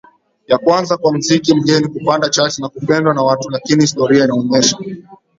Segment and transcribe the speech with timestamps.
[0.47, 4.77] ya kwanza kwa muziki mgeni kupanda chati na kupendwa na watu Lakini historia inaonesha